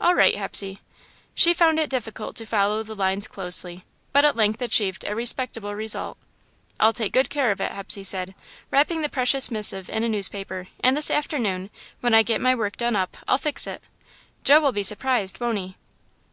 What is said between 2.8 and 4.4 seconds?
the lines closely, but at